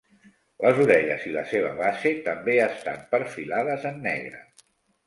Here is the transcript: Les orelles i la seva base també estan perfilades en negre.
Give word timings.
Les 0.63 0.79
orelles 0.85 1.27
i 1.31 1.35
la 1.35 1.43
seva 1.51 1.75
base 1.83 2.15
també 2.31 2.57
estan 2.71 3.07
perfilades 3.15 3.89
en 3.93 4.07
negre. 4.11 4.43